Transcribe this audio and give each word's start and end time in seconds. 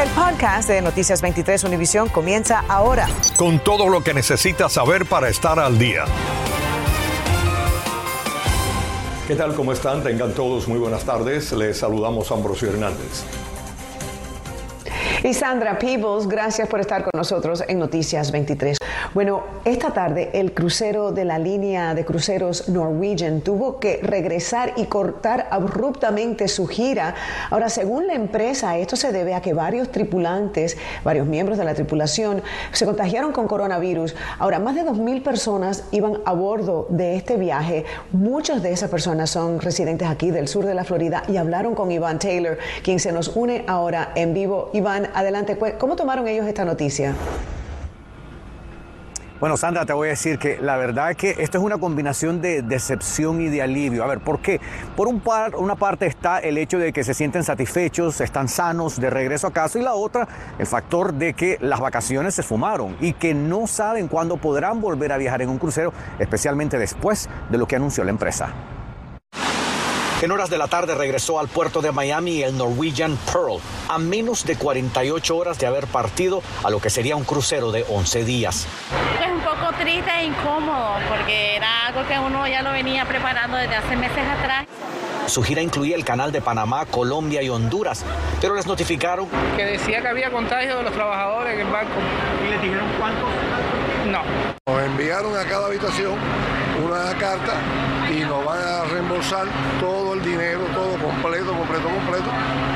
El 0.00 0.08
podcast 0.12 0.66
de 0.66 0.80
Noticias 0.80 1.20
23 1.20 1.62
Univisión 1.64 2.08
comienza 2.08 2.64
ahora. 2.68 3.06
Con 3.36 3.58
todo 3.58 3.86
lo 3.90 4.02
que 4.02 4.14
necesitas 4.14 4.72
saber 4.72 5.04
para 5.04 5.28
estar 5.28 5.58
al 5.58 5.78
día. 5.78 6.06
¿Qué 9.28 9.36
tal? 9.36 9.54
¿Cómo 9.54 9.74
están? 9.74 10.02
Tengan 10.02 10.32
todos 10.32 10.68
muy 10.68 10.78
buenas 10.78 11.04
tardes. 11.04 11.52
Les 11.52 11.80
saludamos 11.80 12.30
a 12.30 12.34
Ambrosio 12.34 12.70
Hernández. 12.70 13.24
Y 15.22 15.34
Sandra 15.34 15.78
Peebles, 15.78 16.26
gracias 16.26 16.66
por 16.66 16.80
estar 16.80 17.02
con 17.02 17.10
nosotros 17.14 17.62
en 17.68 17.78
Noticias 17.78 18.32
23. 18.32 18.78
Bueno, 19.12 19.42
esta 19.66 19.92
tarde 19.92 20.30
el 20.32 20.54
crucero 20.54 21.12
de 21.12 21.26
la 21.26 21.38
línea 21.38 21.94
de 21.94 22.06
cruceros 22.06 22.70
Norwegian 22.70 23.42
tuvo 23.42 23.78
que 23.78 24.00
regresar 24.02 24.72
y 24.76 24.86
cortar 24.86 25.46
abruptamente 25.50 26.48
su 26.48 26.66
gira. 26.66 27.14
Ahora, 27.50 27.68
según 27.68 28.06
la 28.06 28.14
empresa, 28.14 28.78
esto 28.78 28.96
se 28.96 29.12
debe 29.12 29.34
a 29.34 29.42
que 29.42 29.52
varios 29.52 29.92
tripulantes, 29.92 30.78
varios 31.04 31.26
miembros 31.26 31.58
de 31.58 31.64
la 31.66 31.74
tripulación, 31.74 32.42
se 32.72 32.86
contagiaron 32.86 33.32
con 33.32 33.46
coronavirus. 33.46 34.14
Ahora, 34.38 34.58
más 34.58 34.74
de 34.74 34.84
2.000 34.84 35.22
personas 35.22 35.84
iban 35.90 36.18
a 36.24 36.32
bordo 36.32 36.86
de 36.88 37.16
este 37.16 37.36
viaje. 37.36 37.84
Muchas 38.12 38.62
de 38.62 38.72
esas 38.72 38.88
personas 38.88 39.28
son 39.28 39.60
residentes 39.60 40.08
aquí 40.08 40.30
del 40.30 40.48
sur 40.48 40.64
de 40.64 40.74
la 40.74 40.84
Florida 40.84 41.24
y 41.28 41.36
hablaron 41.36 41.74
con 41.74 41.90
Iván 41.90 42.18
Taylor, 42.18 42.56
quien 42.82 42.98
se 43.00 43.12
nos 43.12 43.28
une 43.36 43.64
ahora 43.66 44.12
en 44.14 44.32
vivo. 44.32 44.70
Iván, 44.72 45.09
adelante. 45.14 45.58
¿Cómo 45.78 45.96
tomaron 45.96 46.26
ellos 46.28 46.46
esta 46.46 46.64
noticia? 46.64 47.14
Bueno, 49.40 49.56
Sandra, 49.56 49.86
te 49.86 49.94
voy 49.94 50.08
a 50.08 50.10
decir 50.10 50.38
que 50.38 50.58
la 50.60 50.76
verdad 50.76 51.12
es 51.12 51.16
que 51.16 51.30
esto 51.38 51.56
es 51.56 51.64
una 51.64 51.78
combinación 51.78 52.42
de 52.42 52.60
decepción 52.60 53.40
y 53.40 53.48
de 53.48 53.62
alivio. 53.62 54.04
A 54.04 54.06
ver, 54.06 54.20
¿por 54.20 54.40
qué? 54.40 54.60
Por 54.94 55.08
un 55.08 55.20
par, 55.20 55.56
una 55.56 55.76
parte 55.76 56.04
está 56.04 56.40
el 56.40 56.58
hecho 56.58 56.78
de 56.78 56.92
que 56.92 57.04
se 57.04 57.14
sienten 57.14 57.42
satisfechos, 57.42 58.20
están 58.20 58.48
sanos 58.48 59.00
de 59.00 59.08
regreso 59.08 59.46
a 59.46 59.50
casa 59.50 59.78
y 59.78 59.82
la 59.82 59.94
otra, 59.94 60.28
el 60.58 60.66
factor 60.66 61.14
de 61.14 61.32
que 61.32 61.56
las 61.62 61.80
vacaciones 61.80 62.34
se 62.34 62.42
fumaron 62.42 62.98
y 63.00 63.14
que 63.14 63.32
no 63.32 63.66
saben 63.66 64.08
cuándo 64.08 64.36
podrán 64.36 64.82
volver 64.82 65.10
a 65.10 65.16
viajar 65.16 65.40
en 65.40 65.48
un 65.48 65.56
crucero, 65.56 65.94
especialmente 66.18 66.76
después 66.76 67.30
de 67.48 67.56
lo 67.56 67.66
que 67.66 67.76
anunció 67.76 68.04
la 68.04 68.10
empresa. 68.10 68.52
En 70.22 70.30
horas 70.32 70.50
de 70.50 70.58
la 70.58 70.68
tarde 70.68 70.94
regresó 70.94 71.40
al 71.40 71.48
puerto 71.48 71.80
de 71.80 71.92
Miami 71.92 72.42
el 72.42 72.54
Norwegian 72.54 73.16
Pearl, 73.32 73.58
a 73.88 73.98
menos 73.98 74.44
de 74.44 74.54
48 74.54 75.34
horas 75.34 75.58
de 75.58 75.66
haber 75.66 75.86
partido 75.86 76.42
a 76.62 76.68
lo 76.68 76.78
que 76.78 76.90
sería 76.90 77.16
un 77.16 77.24
crucero 77.24 77.72
de 77.72 77.86
11 77.88 78.24
días. 78.26 78.66
Es 79.18 79.32
un 79.32 79.40
poco 79.40 79.72
triste 79.78 80.10
e 80.10 80.26
incómodo 80.26 80.96
porque 81.08 81.56
era 81.56 81.86
algo 81.86 82.06
que 82.06 82.18
uno 82.18 82.46
ya 82.46 82.60
lo 82.60 82.70
venía 82.70 83.06
preparando 83.06 83.56
desde 83.56 83.76
hace 83.76 83.96
meses 83.96 84.22
atrás. 84.38 84.66
Su 85.26 85.42
gira 85.42 85.62
incluía 85.62 85.96
el 85.96 86.04
canal 86.04 86.32
de 86.32 86.42
Panamá, 86.42 86.84
Colombia 86.84 87.40
y 87.40 87.48
Honduras, 87.48 88.04
pero 88.42 88.54
les 88.54 88.66
notificaron 88.66 89.26
que 89.56 89.64
decía 89.64 90.02
que 90.02 90.08
había 90.08 90.30
contagio 90.30 90.76
de 90.76 90.82
los 90.82 90.92
trabajadores 90.92 91.54
en 91.54 91.60
el 91.60 91.72
banco. 91.72 91.92
¿Y 92.46 92.50
les 92.50 92.60
dijeron 92.60 92.86
cuántos? 92.98 93.28
No. 94.06 94.20
Nos 94.66 94.84
enviaron 94.84 95.34
a 95.34 95.44
cada 95.44 95.66
habitación 95.66 96.18
una 96.84 97.16
carta 97.16 97.54
y 98.10 98.20
nos 98.20 98.44
van 98.44 98.60
a 98.60 98.84
reembolsar 98.84 99.46
todo 99.78 100.14
el 100.14 100.22
dinero, 100.22 100.60
todo 100.74 100.92
completo, 100.98 101.52
completo, 101.52 101.84
completo, 101.84 102.30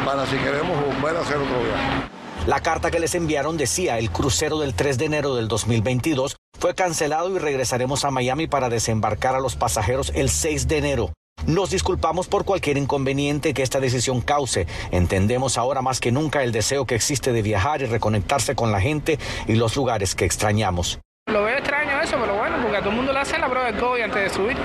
para 0.05 0.27
si 0.27 0.37
queremos 0.37 0.77
volver 0.85 1.17
a 1.17 1.21
hacer 1.21 1.37
otro 1.37 1.63
viaje. 1.63 2.15
La 2.47 2.61
carta 2.61 2.91
que 2.91 3.01
les 3.01 3.15
enviaron 3.15 3.57
decía, 3.57 3.99
el 3.99 4.11
crucero 4.11 4.59
del 4.59 4.75
3 4.75 4.99
de 4.99 5.05
enero 5.07 5.35
del 5.35 5.49
2022 5.49 6.37
fue 6.59 6.75
cancelado 6.75 7.35
y 7.35 7.39
regresaremos 7.39 8.05
a 8.05 8.11
Miami 8.11 8.47
para 8.47 8.69
desembarcar 8.69 9.35
a 9.35 9.41
los 9.41 9.57
pasajeros 9.57 10.13
el 10.15 10.29
6 10.31 10.69
de 10.69 10.79
enero. 10.79 11.13
Nos 11.47 11.71
disculpamos 11.71 12.29
por 12.29 12.45
cualquier 12.45 12.79
inconveniente 12.79 13.55
que 13.55 13.63
esta 13.63 13.81
decisión 13.81 14.21
cause. 14.21 14.67
Entendemos 14.93 15.59
ahora 15.59 15.83
más 15.83 16.01
que 16.01 16.13
nunca 16.13 16.43
el 16.43 16.53
deseo 16.53 16.87
que 16.87 16.95
existe 16.95 17.33
de 17.33 17.43
viajar 17.43 17.83
y 17.83 17.87
reconectarse 17.87 18.55
con 18.55 18.73
la 18.73 18.81
gente 18.81 19.19
y 19.49 19.55
los 19.55 19.75
lugares 19.77 20.15
que 20.15 20.25
extrañamos. 20.25 21.01
Lo 21.27 21.43
veo 21.45 21.59
extraño 21.59 22.01
eso, 22.01 22.17
pero 22.21 22.37
bueno, 22.37 22.59
porque 22.63 22.77
a 22.77 22.81
todo 22.81 22.91
el 22.91 22.97
mundo 22.97 23.13
le 23.13 23.19
hacen 23.19 23.41
la 23.41 23.49
prueba 23.49 23.73
de 23.73 23.79
COVID 23.79 24.03
antes 24.03 24.23
de 24.23 24.31
subir. 24.31 24.57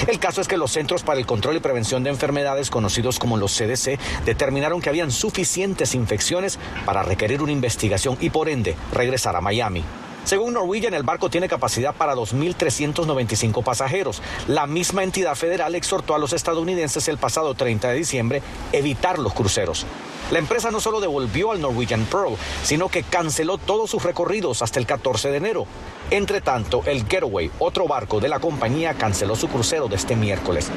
El 0.08 0.18
caso 0.18 0.40
es 0.40 0.48
que 0.48 0.56
los 0.56 0.72
Centros 0.72 1.02
para 1.02 1.18
el 1.18 1.26
Control 1.26 1.56
y 1.56 1.60
Prevención 1.60 2.02
de 2.02 2.10
Enfermedades, 2.10 2.70
conocidos 2.70 3.18
como 3.18 3.36
los 3.36 3.56
CDC, 3.56 3.98
determinaron 4.24 4.80
que 4.80 4.88
habían 4.88 5.10
suficientes 5.10 5.94
infecciones 5.94 6.58
para 6.84 7.02
requerir 7.02 7.42
una 7.42 7.52
investigación 7.52 8.16
y 8.20 8.30
por 8.30 8.48
ende 8.48 8.76
regresar 8.92 9.36
a 9.36 9.40
Miami. 9.40 9.84
Según 10.24 10.54
Norwegian, 10.54 10.94
el 10.94 11.02
barco 11.02 11.30
tiene 11.30 11.48
capacidad 11.48 11.94
para 11.94 12.14
2.395 12.14 13.62
pasajeros. 13.62 14.22
La 14.46 14.66
misma 14.66 15.02
entidad 15.02 15.34
federal 15.34 15.74
exhortó 15.74 16.14
a 16.14 16.18
los 16.18 16.32
estadounidenses 16.32 17.08
el 17.08 17.18
pasado 17.18 17.54
30 17.54 17.88
de 17.88 17.96
diciembre 17.96 18.42
evitar 18.72 19.18
los 19.18 19.32
cruceros. 19.32 19.86
La 20.30 20.38
empresa 20.38 20.70
no 20.70 20.80
solo 20.80 21.00
devolvió 21.00 21.50
al 21.50 21.60
Norwegian 21.60 22.04
Pearl, 22.04 22.36
sino 22.62 22.88
que 22.88 23.02
canceló 23.02 23.58
todos 23.58 23.90
sus 23.90 24.04
recorridos 24.04 24.62
hasta 24.62 24.78
el 24.78 24.86
14 24.86 25.30
de 25.30 25.36
enero. 25.38 25.66
Entre 26.10 26.40
tanto, 26.40 26.82
el 26.86 27.06
Getaway, 27.06 27.50
otro 27.58 27.88
barco 27.88 28.20
de 28.20 28.28
la 28.28 28.38
compañía, 28.38 28.94
canceló 28.94 29.34
su 29.34 29.48
crucero 29.48 29.88
de 29.88 29.96
este 29.96 30.14
miércoles. 30.14 30.70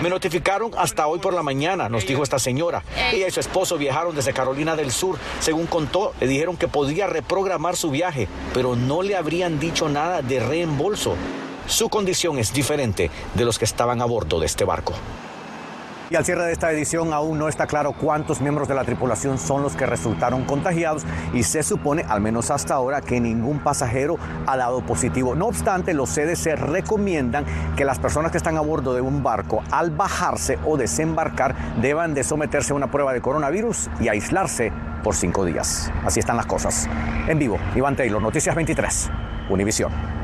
Me 0.00 0.08
notificaron 0.08 0.70
hasta 0.78 1.06
hoy 1.06 1.18
por 1.18 1.34
la 1.34 1.42
mañana, 1.42 1.90
nos 1.90 2.06
dijo 2.06 2.22
esta 2.22 2.38
señora. 2.38 2.82
Ella 3.12 3.28
y 3.28 3.30
su 3.30 3.40
esposo 3.40 3.76
viajaron 3.76 4.16
desde 4.16 4.32
Carolina 4.32 4.74
del 4.74 4.90
Sur. 4.90 5.18
Según 5.38 5.66
contó, 5.66 6.14
le 6.18 6.26
dijeron 6.26 6.56
que 6.56 6.68
podía 6.68 7.06
reprogramar 7.06 7.76
su 7.76 7.90
viaje, 7.90 8.26
pero 8.54 8.74
no 8.74 9.02
le 9.02 9.16
habrían 9.16 9.60
dicho 9.60 9.90
nada 9.90 10.22
de 10.22 10.40
reembolso. 10.40 11.14
Su 11.66 11.90
condición 11.90 12.38
es 12.38 12.54
diferente 12.54 13.10
de 13.34 13.44
los 13.44 13.58
que 13.58 13.66
estaban 13.66 14.00
a 14.00 14.06
bordo 14.06 14.40
de 14.40 14.46
este 14.46 14.64
barco. 14.64 14.94
Y 16.12 16.16
al 16.16 16.26
cierre 16.26 16.44
de 16.44 16.52
esta 16.52 16.70
edición 16.70 17.14
aún 17.14 17.38
no 17.38 17.48
está 17.48 17.66
claro 17.66 17.94
cuántos 17.94 18.42
miembros 18.42 18.68
de 18.68 18.74
la 18.74 18.84
tripulación 18.84 19.38
son 19.38 19.62
los 19.62 19.74
que 19.74 19.86
resultaron 19.86 20.44
contagiados 20.44 21.06
y 21.32 21.42
se 21.42 21.62
supone, 21.62 22.04
al 22.06 22.20
menos 22.20 22.50
hasta 22.50 22.74
ahora, 22.74 23.00
que 23.00 23.18
ningún 23.18 23.60
pasajero 23.60 24.18
ha 24.46 24.58
dado 24.58 24.84
positivo. 24.84 25.34
No 25.34 25.46
obstante, 25.46 25.94
los 25.94 26.10
CDC 26.10 26.56
recomiendan 26.56 27.46
que 27.78 27.86
las 27.86 27.98
personas 27.98 28.30
que 28.30 28.36
están 28.36 28.58
a 28.58 28.60
bordo 28.60 28.92
de 28.92 29.00
un 29.00 29.22
barco 29.22 29.62
al 29.70 29.90
bajarse 29.90 30.58
o 30.66 30.76
desembarcar 30.76 31.54
deban 31.80 32.12
de 32.12 32.24
someterse 32.24 32.74
a 32.74 32.76
una 32.76 32.90
prueba 32.90 33.14
de 33.14 33.22
coronavirus 33.22 33.88
y 33.98 34.08
aislarse 34.08 34.70
por 35.02 35.14
cinco 35.14 35.46
días. 35.46 35.90
Así 36.04 36.20
están 36.20 36.36
las 36.36 36.44
cosas. 36.44 36.90
En 37.26 37.38
vivo, 37.38 37.56
Iván 37.74 37.96
Taylor, 37.96 38.20
Noticias 38.20 38.54
23, 38.54 39.10
Univisión. 39.48 40.21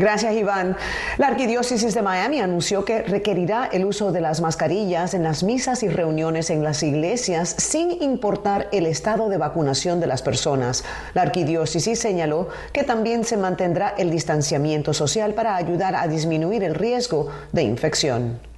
Gracias, 0.00 0.32
Iván. 0.32 0.78
La 1.18 1.26
Arquidiócesis 1.26 1.92
de 1.92 2.00
Miami 2.00 2.40
anunció 2.40 2.86
que 2.86 3.02
requerirá 3.02 3.68
el 3.70 3.84
uso 3.84 4.12
de 4.12 4.22
las 4.22 4.40
mascarillas 4.40 5.12
en 5.12 5.22
las 5.22 5.42
misas 5.42 5.82
y 5.82 5.90
reuniones 5.90 6.48
en 6.48 6.64
las 6.64 6.82
iglesias 6.82 7.54
sin 7.58 8.02
importar 8.02 8.68
el 8.72 8.86
estado 8.86 9.28
de 9.28 9.36
vacunación 9.36 10.00
de 10.00 10.06
las 10.06 10.22
personas. 10.22 10.84
La 11.12 11.20
Arquidiócesis 11.20 11.98
señaló 11.98 12.48
que 12.72 12.82
también 12.82 13.24
se 13.24 13.36
mantendrá 13.36 13.94
el 13.98 14.10
distanciamiento 14.10 14.94
social 14.94 15.34
para 15.34 15.54
ayudar 15.54 15.94
a 15.94 16.08
disminuir 16.08 16.64
el 16.64 16.74
riesgo 16.74 17.28
de 17.52 17.62
infección. 17.64 18.49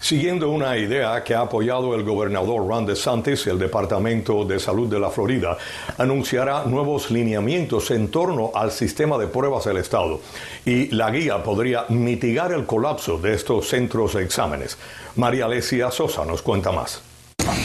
Siguiendo 0.00 0.48
una 0.48 0.78
idea 0.78 1.22
que 1.22 1.34
ha 1.34 1.42
apoyado 1.42 1.94
el 1.94 2.04
gobernador 2.04 2.66
Ron 2.66 2.86
DeSantis, 2.86 3.46
el 3.46 3.58
Departamento 3.58 4.46
de 4.46 4.58
Salud 4.58 4.88
de 4.88 4.98
la 4.98 5.10
Florida 5.10 5.58
anunciará 5.98 6.64
nuevos 6.64 7.10
lineamientos 7.10 7.90
en 7.90 8.10
torno 8.10 8.50
al 8.54 8.72
sistema 8.72 9.18
de 9.18 9.26
pruebas 9.26 9.66
del 9.66 9.76
Estado 9.76 10.20
y 10.64 10.86
la 10.86 11.10
guía 11.10 11.42
podría 11.42 11.84
mitigar 11.90 12.50
el 12.52 12.64
colapso 12.64 13.18
de 13.18 13.34
estos 13.34 13.68
centros 13.68 14.14
de 14.14 14.24
exámenes. 14.24 14.78
María 15.16 15.44
Alesia 15.44 15.90
Sosa 15.90 16.24
nos 16.24 16.40
cuenta 16.40 16.72
más. 16.72 17.09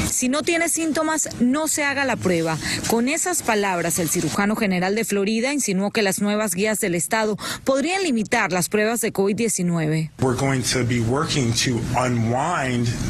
Si 0.09 0.29
no 0.29 0.41
tiene 0.41 0.69
síntomas, 0.69 1.29
no 1.40 1.68
se 1.68 1.84
haga 1.84 2.06
la 2.06 2.16
prueba. 2.16 2.57
Con 2.88 3.09
esas 3.09 3.44
palabras, 3.44 4.00
el 4.00 4.09
cirujano 4.09 4.56
general 4.56 4.96
de 4.96 5.06
Florida 5.06 5.53
insinuó 5.53 5.91
que 5.91 6.01
las 6.01 6.22
nuevas 6.22 6.53
guías 6.53 6.79
del 6.79 6.96
Estado 6.96 7.38
podrían 7.63 8.03
limitar 8.03 8.51
las 8.51 8.69
pruebas 8.69 9.01
de 9.01 9.13
COVID-19. 9.13 10.12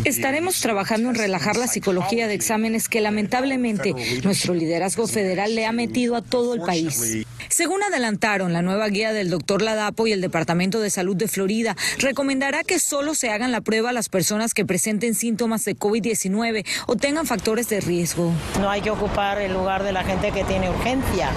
Estaremos 0.03 0.59
trabajando 0.61 1.09
en 1.09 1.15
relajar 1.15 1.57
la 1.57 1.67
psicología 1.67 2.27
de 2.27 2.33
exámenes 2.33 2.89
que 2.89 3.01
lamentablemente 3.01 3.93
nuestro 4.23 4.53
liderazgo 4.53 5.07
federal 5.07 5.55
le 5.55 5.65
ha 5.65 5.71
metido 5.71 6.15
a 6.15 6.21
todo 6.21 6.53
el 6.53 6.61
país. 6.61 7.25
Según 7.49 7.83
adelantaron, 7.83 8.53
la 8.53 8.61
nueva 8.61 8.87
guía 8.89 9.13
del 9.13 9.29
doctor 9.29 9.61
Ladapo 9.61 10.07
y 10.07 10.11
el 10.11 10.21
Departamento 10.21 10.79
de 10.79 10.89
Salud 10.89 11.15
de 11.15 11.27
Florida 11.27 11.75
recomendará 11.99 12.63
que 12.63 12.79
solo 12.79 13.15
se 13.15 13.29
hagan 13.29 13.51
la 13.51 13.61
prueba 13.61 13.91
a 13.91 13.93
las 13.93 14.09
personas 14.09 14.53
que 14.53 14.65
presenten 14.65 15.15
síntomas 15.15 15.63
de 15.63 15.77
COVID-19 15.77 16.64
o 16.85 16.95
tengan 16.95 17.25
factores 17.25 17.69
de 17.69 17.81
riesgo. 17.81 18.31
No 18.59 18.69
hay 18.69 18.81
que 18.81 18.91
ocupar 18.91 19.41
el 19.41 19.53
lugar 19.53 19.83
de 19.83 19.91
la 19.91 20.03
gente 20.03 20.31
que 20.31 20.43
tiene 20.43 20.69
urgencia. 20.69 21.29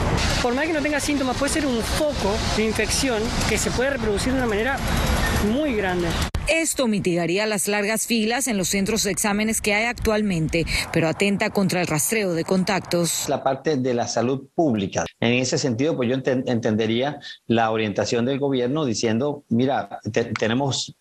Por 0.42 0.54
más 0.54 0.66
que 0.66 0.72
no 0.72 0.82
tenga 0.82 1.00
síntomas, 1.00 1.36
puede 1.36 1.52
ser 1.52 1.66
un 1.66 1.80
foco 1.82 2.36
de 2.56 2.64
infección 2.64 3.22
que 3.48 3.58
se 3.58 3.70
puede 3.70 3.90
reproducir 3.90 4.32
de 4.32 4.38
una 4.38 4.48
manera 4.48 4.76
muy 5.52 5.76
grande. 5.76 6.08
Esto 6.48 6.86
mitigaría 6.86 7.44
las 7.44 7.68
largas 7.68 8.06
filas 8.06 8.48
en 8.48 8.56
los 8.56 8.68
centros 8.68 9.02
de 9.02 9.10
exámenes 9.10 9.60
que 9.60 9.74
hay 9.74 9.84
actualmente, 9.84 10.64
pero 10.94 11.06
atenta 11.06 11.50
contra 11.50 11.82
el 11.82 11.86
rastreo 11.86 12.32
de 12.32 12.42
contactos. 12.44 13.28
La 13.28 13.42
parte 13.44 13.76
de 13.76 13.92
la 13.92 14.08
salud 14.08 14.48
pública. 14.54 15.04
En 15.20 15.34
ese 15.34 15.58
sentido, 15.58 15.94
pues 15.94 16.08
yo 16.08 16.14
entendería 16.14 17.18
la 17.48 17.70
orientación 17.70 18.24
del 18.24 18.38
gobierno 18.38 18.86
diciendo, 18.86 19.44
mira, 19.50 20.00
tenemos 20.38 20.94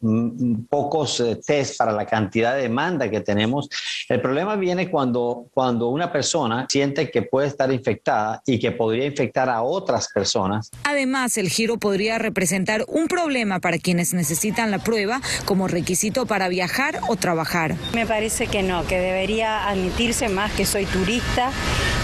pocos 0.70 1.22
eh, 1.22 1.40
test 1.46 1.78
para 1.78 1.94
la 1.94 2.06
cantidad 2.06 2.56
de 2.56 2.64
demanda 2.64 3.10
que 3.10 3.22
tenemos. 3.22 3.70
El 4.10 4.20
problema 4.20 4.58
viene 4.58 4.92
cuando, 4.92 5.48
cuando 5.54 5.88
una 5.88 6.12
persona 6.12 6.66
siente 6.70 7.10
que 7.10 7.22
puede 7.22 7.48
estar 7.48 7.72
infectada 7.72 8.42
y 8.46 8.60
que 8.60 8.74
podría 8.74 9.06
infectar 9.06 9.50
a 9.50 9.62
otras 9.62 10.10
personas. 10.14 10.72
Además, 10.84 11.38
el 11.38 11.50
giro 11.50 11.78
podría 11.78 12.18
representar 12.18 12.84
un 12.90 13.08
problema 13.08 13.60
para 13.60 13.78
quienes 13.78 14.14
necesitan 14.18 14.72
la 14.72 14.80
prueba 14.80 15.22
como 15.46 15.68
requisito 15.68 16.26
para 16.26 16.50
viajar 16.50 17.00
o 17.08 17.16
trabajar. 17.16 17.76
Me 17.94 18.06
parece 18.06 18.48
que 18.48 18.64
no, 18.64 18.86
que 18.86 19.00
debería 19.00 19.70
admitirse 19.70 20.28
más 20.28 20.52
que 20.52 20.66
soy 20.66 20.86
turista 20.86 21.52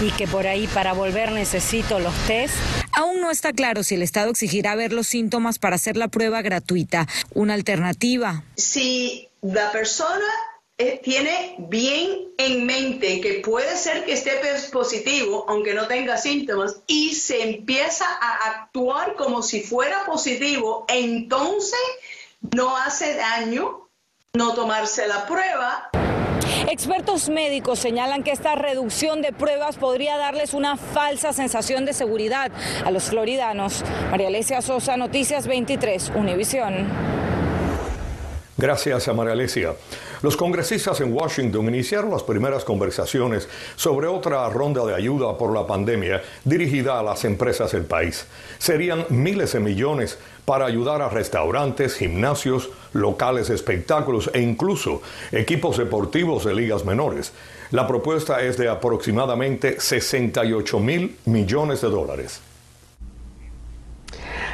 y 0.00 0.10
que 0.12 0.26
por 0.26 0.46
ahí 0.46 0.66
para 0.68 0.92
volver 0.92 1.32
necesito 1.32 1.98
los 1.98 2.14
test. 2.26 2.54
Aún 2.92 3.20
no 3.20 3.30
está 3.30 3.52
claro 3.52 3.82
si 3.82 3.96
el 3.96 4.02
Estado 4.02 4.30
exigirá 4.30 4.74
ver 4.74 4.92
los 4.92 5.06
síntomas 5.06 5.58
para 5.58 5.76
hacer 5.76 5.96
la 5.96 6.08
prueba 6.08 6.42
gratuita. 6.42 7.06
Una 7.34 7.54
alternativa. 7.54 8.44
Si 8.56 9.28
la 9.42 9.70
persona 9.72 10.24
eh, 10.76 11.00
tiene 11.04 11.54
bien 11.58 12.32
en 12.36 12.66
mente 12.66 13.20
que 13.20 13.34
puede 13.34 13.76
ser 13.76 14.04
que 14.04 14.12
esté 14.12 14.32
positivo, 14.72 15.44
aunque 15.48 15.72
no 15.72 15.86
tenga 15.86 16.16
síntomas, 16.16 16.80
y 16.86 17.14
se 17.14 17.42
empieza 17.42 18.06
a 18.20 18.48
actuar 18.48 19.14
como 19.14 19.42
si 19.42 19.62
fuera 19.62 20.04
positivo, 20.04 20.84
entonces 20.88 21.78
no 22.54 22.76
hace 22.76 23.14
daño 23.14 23.88
no 24.34 24.54
tomarse 24.54 25.06
la 25.06 25.26
prueba. 25.26 25.90
Expertos 26.68 27.28
médicos 27.28 27.78
señalan 27.78 28.24
que 28.24 28.32
esta 28.32 28.56
reducción 28.56 29.22
de 29.22 29.32
pruebas 29.32 29.76
podría 29.76 30.16
darles 30.16 30.54
una 30.54 30.76
falsa 30.76 31.32
sensación 31.32 31.84
de 31.84 31.92
seguridad 31.92 32.50
a 32.84 32.90
los 32.90 33.04
floridanos. 33.04 33.84
María 34.10 34.26
Alesia 34.26 34.60
Sosa, 34.60 34.96
Noticias 34.96 35.46
23, 35.46 36.12
Univisión. 36.16 37.23
Gracias 38.56 39.08
a 39.08 39.12
María 39.12 39.32
Alesia. 39.32 39.74
Los 40.22 40.36
congresistas 40.36 41.00
en 41.00 41.12
Washington 41.12 41.66
iniciaron 41.66 42.12
las 42.12 42.22
primeras 42.22 42.64
conversaciones 42.64 43.48
sobre 43.74 44.06
otra 44.06 44.48
ronda 44.48 44.86
de 44.86 44.94
ayuda 44.94 45.36
por 45.36 45.52
la 45.52 45.66
pandemia 45.66 46.22
dirigida 46.44 47.00
a 47.00 47.02
las 47.02 47.24
empresas 47.24 47.72
del 47.72 47.84
país. 47.84 48.26
Serían 48.58 49.06
miles 49.08 49.54
de 49.54 49.60
millones 49.60 50.18
para 50.44 50.66
ayudar 50.66 51.02
a 51.02 51.08
restaurantes, 51.08 51.96
gimnasios, 51.96 52.70
locales 52.92 53.48
de 53.48 53.56
espectáculos 53.56 54.30
e 54.32 54.40
incluso 54.40 55.02
equipos 55.32 55.76
deportivos 55.76 56.44
de 56.44 56.54
ligas 56.54 56.84
menores. 56.84 57.32
La 57.72 57.88
propuesta 57.88 58.40
es 58.40 58.56
de 58.56 58.68
aproximadamente 58.68 59.80
68 59.80 60.78
mil 60.78 61.16
millones 61.24 61.80
de 61.80 61.88
dólares. 61.88 62.40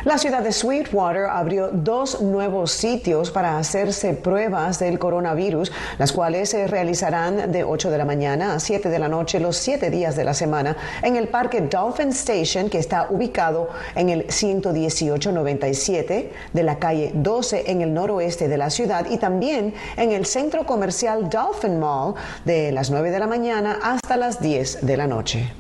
La 0.05 0.17
ciudad 0.17 0.43
de 0.43 0.53
Sweetwater 0.53 1.25
abrió 1.25 1.69
dos 1.69 2.23
nuevos 2.23 2.73
sitios 2.73 3.31
para 3.31 3.59
hacerse 3.59 4.15
pruebas 4.15 4.79
del 4.79 4.99
coronavirus, 4.99 5.71
las 5.99 6.13
cuales 6.13 6.49
se 6.49 6.67
realizarán 6.67 7.53
de 7.53 7.65
8 7.65 7.91
de 7.91 7.99
la 7.99 8.07
mañana 8.07 8.55
a 8.55 8.61
7 8.61 8.89
de 8.89 8.99
la 8.99 9.09
noche 9.09 9.41
los 9.41 9.59
siete 9.59 9.91
días 9.91 10.17
de 10.17 10.25
la 10.25 10.33
semana 10.33 10.75
en 11.03 11.17
el 11.17 11.29
parque 11.29 11.61
Dolphin 11.61 12.09
Station, 12.09 12.71
que 12.71 12.79
está 12.79 13.09
ubicado 13.11 13.69
en 13.95 14.09
el 14.09 14.25
11897 14.31 16.33
de 16.55 16.63
la 16.63 16.79
calle 16.79 17.11
12 17.13 17.71
en 17.71 17.83
el 17.83 17.93
noroeste 17.93 18.49
de 18.49 18.57
la 18.57 18.71
ciudad 18.71 19.05
y 19.11 19.19
también 19.19 19.75
en 19.99 20.13
el 20.13 20.25
centro 20.25 20.65
comercial 20.65 21.29
Dolphin 21.29 21.79
Mall 21.79 22.15
de 22.47 22.73
las 22.73 22.91
9 22.91 23.11
de 23.11 23.19
la 23.19 23.27
mañana 23.27 23.79
hasta 23.83 24.17
las 24.17 24.41
10 24.41 24.87
de 24.87 24.97
la 24.97 25.07
noche. 25.07 25.60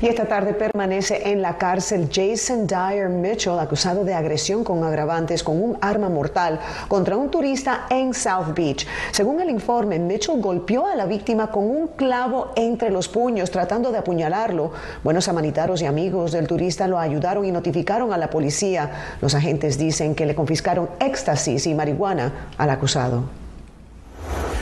Y 0.00 0.08
esta 0.08 0.26
tarde 0.26 0.54
permanece 0.54 1.30
en 1.30 1.40
la 1.40 1.56
cárcel 1.56 2.08
Jason 2.12 2.66
Dyer 2.66 3.08
Mitchell, 3.08 3.58
acusado 3.58 4.04
de 4.04 4.14
agresión 4.14 4.64
con 4.64 4.82
agravantes 4.82 5.42
con 5.42 5.62
un 5.62 5.78
arma 5.80 6.08
mortal 6.08 6.58
contra 6.88 7.16
un 7.16 7.30
turista 7.30 7.86
en 7.90 8.12
South 8.12 8.54
Beach. 8.54 8.86
Según 9.12 9.40
el 9.40 9.50
informe, 9.50 9.98
Mitchell 9.98 10.40
golpeó 10.40 10.86
a 10.86 10.96
la 10.96 11.06
víctima 11.06 11.50
con 11.50 11.64
un 11.64 11.88
clavo 11.88 12.52
entre 12.56 12.90
los 12.90 13.08
puños, 13.08 13.50
tratando 13.50 13.92
de 13.92 13.98
apuñalarlo. 13.98 14.72
Buenos 15.02 15.24
samaritanos 15.24 15.80
y 15.82 15.86
amigos 15.86 16.32
del 16.32 16.46
turista 16.46 16.88
lo 16.88 16.98
ayudaron 16.98 17.44
y 17.44 17.52
notificaron 17.52 18.12
a 18.12 18.18
la 18.18 18.30
policía. 18.30 18.90
Los 19.20 19.34
agentes 19.34 19.78
dicen 19.78 20.14
que 20.14 20.26
le 20.26 20.34
confiscaron 20.34 20.88
éxtasis 20.98 21.66
y 21.66 21.74
marihuana 21.74 22.48
al 22.58 22.70
acusado. 22.70 23.43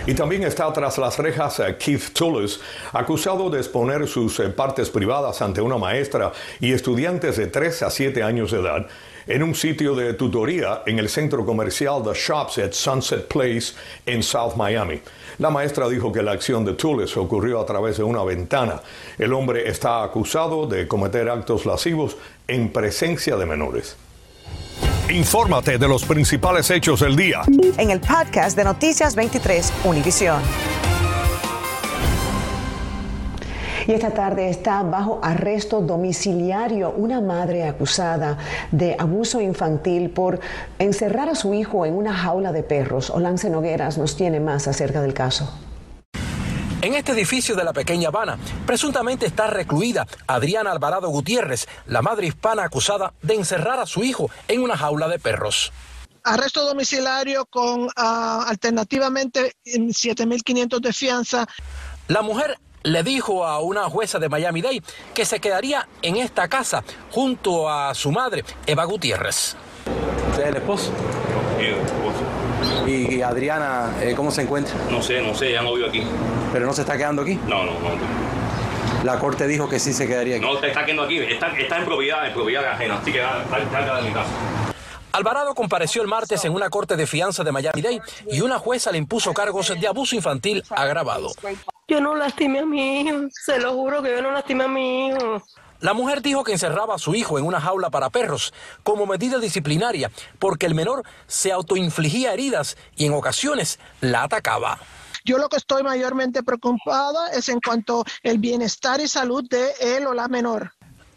Y 0.04 0.14
también 0.14 0.42
está 0.42 0.72
tras 0.72 0.98
las 0.98 1.16
rejas 1.18 1.60
eh, 1.60 1.76
Keith 1.78 2.12
Tullis, 2.12 2.58
acusado 2.92 3.48
de 3.48 3.58
exponer 3.58 4.08
sus 4.08 4.40
eh, 4.40 4.48
partes 4.48 4.90
privadas 4.90 5.40
ante 5.40 5.60
una 5.60 5.78
maestra 5.78 6.32
y 6.58 6.72
estudiantes 6.72 7.36
de 7.36 7.46
3 7.46 7.82
a 7.84 7.90
7 7.90 8.20
años 8.20 8.50
de 8.50 8.60
edad 8.60 8.86
en 9.28 9.44
un 9.44 9.54
sitio 9.54 9.94
de 9.94 10.14
tutoría 10.14 10.82
en 10.86 10.98
el 10.98 11.08
centro 11.08 11.46
comercial 11.46 12.02
The 12.02 12.14
Shops 12.14 12.58
at 12.58 12.72
Sunset 12.72 13.28
Place 13.28 13.74
en 14.04 14.24
South 14.24 14.56
Miami. 14.56 15.00
La 15.38 15.50
maestra 15.50 15.88
dijo 15.88 16.10
que 16.10 16.22
la 16.22 16.32
acción 16.32 16.64
de 16.64 16.74
Tullis 16.74 17.16
ocurrió 17.16 17.60
a 17.60 17.66
través 17.66 17.96
de 17.98 18.02
una 18.02 18.24
ventana. 18.24 18.82
El 19.16 19.32
hombre 19.32 19.68
está 19.68 20.02
acusado 20.02 20.66
de 20.66 20.88
cometer 20.88 21.28
actos 21.28 21.64
lascivos 21.64 22.16
en 22.48 22.72
presencia 22.72 23.36
de 23.36 23.46
menores. 23.46 23.96
Infórmate 25.10 25.78
de 25.78 25.88
los 25.88 26.04
principales 26.04 26.70
hechos 26.70 27.00
del 27.00 27.16
día. 27.16 27.42
En 27.76 27.90
el 27.90 28.00
podcast 28.00 28.56
de 28.56 28.64
Noticias 28.64 29.14
23, 29.14 29.72
Univisión. 29.84 30.40
Y 33.86 33.92
esta 33.92 34.10
tarde 34.10 34.48
está 34.48 34.82
bajo 34.84 35.18
arresto 35.22 35.80
domiciliario 35.80 36.94
una 36.96 37.20
madre 37.20 37.64
acusada 37.64 38.38
de 38.70 38.94
abuso 38.96 39.40
infantil 39.40 40.08
por 40.10 40.38
encerrar 40.78 41.28
a 41.28 41.34
su 41.34 41.52
hijo 41.52 41.84
en 41.84 41.94
una 41.94 42.14
jaula 42.14 42.52
de 42.52 42.62
perros. 42.62 43.10
Olance 43.10 43.50
Nogueras 43.50 43.98
nos 43.98 44.16
tiene 44.16 44.38
más 44.38 44.68
acerca 44.68 45.02
del 45.02 45.14
caso. 45.14 45.52
En 46.82 46.94
este 46.94 47.12
edificio 47.12 47.54
de 47.54 47.62
la 47.62 47.72
pequeña 47.72 48.08
Habana, 48.08 48.36
presuntamente 48.66 49.24
está 49.24 49.46
recluida 49.46 50.04
Adriana 50.26 50.72
Alvarado 50.72 51.08
Gutiérrez, 51.10 51.68
la 51.86 52.02
madre 52.02 52.26
hispana 52.26 52.64
acusada 52.64 53.14
de 53.22 53.34
encerrar 53.34 53.78
a 53.78 53.86
su 53.86 54.02
hijo 54.02 54.28
en 54.48 54.62
una 54.62 54.76
jaula 54.76 55.06
de 55.06 55.20
perros. 55.20 55.72
Arresto 56.24 56.66
domiciliario 56.66 57.46
con 57.46 57.82
uh, 57.82 57.90
alternativamente 57.94 59.54
7.500 59.64 60.80
de 60.80 60.92
fianza. 60.92 61.46
La 62.08 62.22
mujer 62.22 62.58
le 62.82 63.04
dijo 63.04 63.46
a 63.46 63.60
una 63.60 63.84
jueza 63.84 64.18
de 64.18 64.28
Miami-Dade 64.28 64.82
que 65.14 65.24
se 65.24 65.38
quedaría 65.38 65.88
en 66.02 66.16
esta 66.16 66.48
casa 66.48 66.82
junto 67.12 67.70
a 67.70 67.94
su 67.94 68.10
madre, 68.10 68.44
Eva 68.66 68.82
Gutiérrez. 68.86 69.54
¿Usted 70.30 70.42
es 70.42 70.48
el 70.48 70.56
esposo? 70.56 70.90
¿Y 72.86 73.22
Adriana, 73.22 73.92
eh, 74.00 74.14
cómo 74.16 74.30
se 74.30 74.42
encuentra? 74.42 74.74
No 74.90 75.02
sé, 75.02 75.22
no 75.22 75.34
sé, 75.34 75.52
ya 75.52 75.62
no 75.62 75.74
vivo 75.74 75.88
aquí. 75.88 76.02
¿Pero 76.52 76.66
no 76.66 76.72
se 76.72 76.82
está 76.82 76.96
quedando 76.96 77.22
aquí? 77.22 77.38
No, 77.46 77.64
no, 77.64 77.72
no. 77.72 77.90
La 79.04 79.18
corte 79.18 79.46
dijo 79.46 79.68
que 79.68 79.78
sí 79.78 79.92
se 79.92 80.06
quedaría 80.06 80.36
aquí. 80.36 80.44
No, 80.44 80.60
se 80.60 80.68
está 80.68 80.84
quedando 80.84 81.04
aquí, 81.04 81.18
está, 81.18 81.78
en 81.78 81.84
propiedad, 81.84 82.26
en 82.26 82.34
propiedad 82.34 82.64
ajena, 82.64 82.98
así 82.98 83.12
que 83.12 83.20
está, 83.20 83.98
en 83.98 84.04
mi 84.06 84.12
casa. 84.12 84.30
Alvarado 85.12 85.54
compareció 85.54 86.02
el 86.02 86.08
martes 86.08 86.44
en 86.44 86.54
una 86.54 86.70
corte 86.70 86.96
de 86.96 87.06
fianza 87.06 87.44
de 87.44 87.52
Miami-Dade 87.52 88.00
y 88.30 88.40
una 88.40 88.58
jueza 88.58 88.90
le 88.90 88.98
impuso 88.98 89.34
cargos 89.34 89.72
de 89.78 89.86
abuso 89.86 90.16
infantil 90.16 90.62
agravado. 90.70 91.32
Yo 91.86 92.00
no 92.00 92.14
lastimé 92.16 92.60
a 92.60 92.66
mi 92.66 93.00
hijo, 93.00 93.18
se 93.30 93.58
lo 93.58 93.72
juro 93.72 94.02
que 94.02 94.10
yo 94.10 94.22
no 94.22 94.32
lastimé 94.32 94.64
a 94.64 94.68
mi 94.68 95.08
hijo. 95.08 95.42
La 95.82 95.94
mujer 95.94 96.22
dijo 96.22 96.44
que 96.44 96.52
encerraba 96.52 96.94
a 96.94 96.98
su 96.98 97.16
hijo 97.16 97.40
en 97.40 97.44
una 97.44 97.60
jaula 97.60 97.90
para 97.90 98.08
perros 98.08 98.54
como 98.84 99.04
medida 99.04 99.40
disciplinaria 99.40 100.12
porque 100.38 100.66
el 100.66 100.76
menor 100.76 101.02
se 101.26 101.50
autoinfligía 101.50 102.32
heridas 102.32 102.76
y 102.94 103.06
en 103.06 103.14
ocasiones 103.14 103.80
la 104.00 104.22
atacaba. 104.22 104.78
Yo 105.24 105.38
lo 105.38 105.48
que 105.48 105.56
estoy 105.56 105.82
mayormente 105.82 106.44
preocupada 106.44 107.32
es 107.32 107.48
en 107.48 107.58
cuanto 107.60 108.04
al 108.22 108.38
bienestar 108.38 109.00
y 109.00 109.08
salud 109.08 109.44
de 109.50 109.72
él 109.80 110.06
o 110.06 110.14
la 110.14 110.28
menor. 110.28 110.72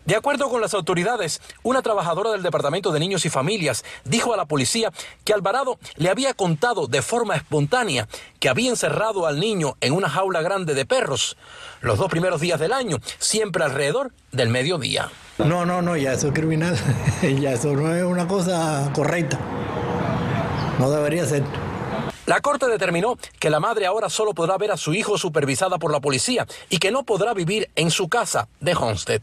De 0.05 0.15
acuerdo 0.15 0.50
con 0.50 0.62
las 0.62 0.75
autoridades, 0.75 1.41
una 1.63 1.81
trabajadora 1.81 2.31
del 2.31 2.43
Departamento 2.43 2.91
de 2.91 3.00
Niños 3.00 3.25
y 3.25 3.31
Familias 3.31 3.83
dijo 4.03 4.35
a 4.35 4.38
la 4.38 4.45
policía 4.45 4.91
que 5.24 5.33
Alvarado 5.33 5.79
le 5.95 6.09
había 6.09 6.35
contado 6.35 6.85
de 6.85 7.01
forma 7.01 7.35
espontánea 7.35 8.07
que 8.39 8.47
había 8.47 8.69
encerrado 8.69 9.25
al 9.25 9.39
niño 9.39 9.77
en 9.81 9.93
una 9.93 10.07
jaula 10.07 10.43
grande 10.43 10.75
de 10.75 10.85
perros 10.85 11.38
los 11.81 11.97
dos 11.97 12.12
primeros 12.12 12.39
días 12.39 12.59
del 12.59 12.74
año, 12.74 12.97
siempre 13.17 13.63
alrededor 13.63 14.12
del 14.31 14.50
mediodía. 14.50 15.09
No, 15.39 15.65
no, 15.65 15.81
no, 15.81 15.97
ya 15.97 16.13
eso 16.13 16.27
es 16.27 16.33
criminal, 16.33 16.77
ya 17.41 17.53
eso 17.53 17.74
no 17.74 17.95
es 17.95 18.03
una 18.03 18.27
cosa 18.27 18.91
correcta. 18.93 19.39
No 20.77 20.91
debería 20.91 21.25
ser. 21.25 21.43
La 22.27 22.41
corte 22.41 22.67
determinó 22.67 23.17
que 23.39 23.50
la 23.50 23.59
madre 23.59 23.88
ahora 23.88 24.09
solo 24.09 24.33
podrá 24.33 24.57
ver 24.57 24.71
a 24.71 24.77
su 24.77 24.93
hijo 24.93 25.17
supervisada 25.17 25.79
por 25.79 25.91
la 25.91 26.00
policía 26.00 26.45
y 26.69 26.77
que 26.77 26.91
no 26.91 27.03
podrá 27.03 27.33
vivir 27.33 27.69
en 27.75 27.89
su 27.89 28.07
casa 28.07 28.47
de 28.59 28.75
Homestead. 28.75 29.21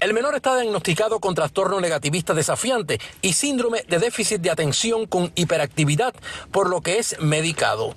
El 0.00 0.14
menor 0.14 0.34
está 0.34 0.56
diagnosticado 0.58 1.20
con 1.20 1.34
trastorno 1.34 1.78
negativista 1.78 2.32
desafiante 2.32 2.98
y 3.20 3.34
síndrome 3.34 3.82
de 3.86 3.98
déficit 3.98 4.40
de 4.40 4.50
atención 4.50 5.04
con 5.04 5.30
hiperactividad, 5.34 6.14
por 6.50 6.70
lo 6.70 6.80
que 6.80 6.98
es 6.98 7.20
medicado. 7.20 7.94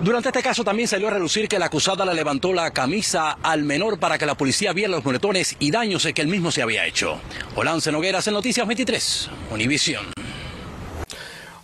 Durante 0.00 0.30
este 0.30 0.42
caso 0.42 0.64
también 0.64 0.88
salió 0.88 1.06
a 1.06 1.12
relucir 1.12 1.48
que 1.48 1.60
la 1.60 1.66
acusada 1.66 2.04
le 2.04 2.14
levantó 2.14 2.52
la 2.52 2.72
camisa 2.72 3.38
al 3.40 3.62
menor 3.62 4.00
para 4.00 4.18
que 4.18 4.26
la 4.26 4.36
policía 4.36 4.72
viera 4.72 4.90
los 4.90 5.04
moretones 5.04 5.54
y 5.60 5.70
daños 5.70 6.08
que 6.12 6.22
él 6.22 6.26
mismo 6.28 6.50
se 6.50 6.62
había 6.62 6.86
hecho. 6.86 7.20
Olance 7.54 7.92
Nogueras 7.92 8.26
en 8.26 8.34
Noticias 8.34 8.66
23, 8.66 9.30
Univisión. 9.52 10.06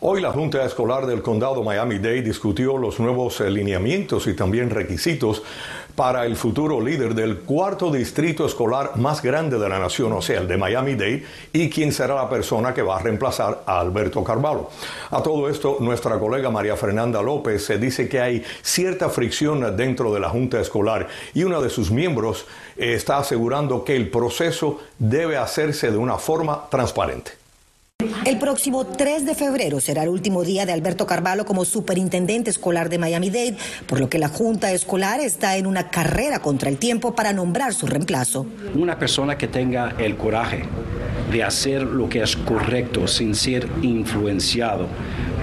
Hoy 0.06 0.20
la 0.20 0.32
Junta 0.32 0.62
Escolar 0.66 1.06
del 1.06 1.22
Condado 1.22 1.62
Miami-Dade 1.62 2.20
discutió 2.20 2.76
los 2.76 3.00
nuevos 3.00 3.40
lineamientos 3.40 4.26
y 4.26 4.34
también 4.34 4.68
requisitos 4.68 5.42
para 5.94 6.26
el 6.26 6.36
futuro 6.36 6.80
líder 6.80 7.14
del 7.14 7.38
cuarto 7.38 7.90
distrito 7.90 8.46
escolar 8.46 8.96
más 8.96 9.22
grande 9.22 9.58
de 9.58 9.68
la 9.68 9.78
nación, 9.78 10.12
o 10.12 10.22
sea, 10.22 10.40
el 10.40 10.48
de 10.48 10.56
Miami-Dade, 10.56 11.24
y 11.52 11.70
quien 11.70 11.92
será 11.92 12.16
la 12.16 12.28
persona 12.28 12.74
que 12.74 12.82
va 12.82 12.96
a 12.96 13.02
reemplazar 13.02 13.62
a 13.66 13.80
Alberto 13.80 14.24
Carvalho. 14.24 14.70
A 15.10 15.22
todo 15.22 15.48
esto, 15.48 15.76
nuestra 15.80 16.18
colega 16.18 16.50
María 16.50 16.76
Fernanda 16.76 17.22
López 17.22 17.64
se 17.64 17.78
dice 17.78 18.08
que 18.08 18.20
hay 18.20 18.44
cierta 18.62 19.08
fricción 19.08 19.76
dentro 19.76 20.12
de 20.12 20.20
la 20.20 20.30
Junta 20.30 20.60
Escolar 20.60 21.06
y 21.32 21.44
uno 21.44 21.62
de 21.62 21.70
sus 21.70 21.90
miembros 21.90 22.46
eh, 22.76 22.94
está 22.94 23.18
asegurando 23.18 23.84
que 23.84 23.94
el 23.94 24.10
proceso 24.10 24.80
debe 24.98 25.36
hacerse 25.36 25.90
de 25.90 25.96
una 25.96 26.18
forma 26.18 26.68
transparente. 26.70 27.43
El 28.24 28.38
próximo 28.38 28.86
3 28.86 29.24
de 29.24 29.34
febrero 29.34 29.80
será 29.80 30.02
el 30.02 30.08
último 30.08 30.44
día 30.44 30.66
de 30.66 30.72
Alberto 30.72 31.06
Carvalho 31.06 31.44
como 31.44 31.64
superintendente 31.64 32.50
escolar 32.50 32.88
de 32.88 32.98
Miami-Dade, 32.98 33.56
por 33.86 34.00
lo 34.00 34.08
que 34.08 34.18
la 34.18 34.28
Junta 34.28 34.72
Escolar 34.72 35.20
está 35.20 35.56
en 35.56 35.66
una 35.66 35.90
carrera 35.90 36.40
contra 36.40 36.68
el 36.68 36.78
tiempo 36.78 37.14
para 37.14 37.32
nombrar 37.32 37.74
su 37.74 37.86
reemplazo. 37.86 38.46
Una 38.74 38.98
persona 38.98 39.38
que 39.38 39.48
tenga 39.48 39.94
el 39.98 40.16
coraje 40.16 40.64
de 41.30 41.42
hacer 41.42 41.82
lo 41.82 42.08
que 42.08 42.22
es 42.22 42.36
correcto 42.36 43.06
sin 43.06 43.34
ser 43.34 43.68
influenciado 43.82 44.86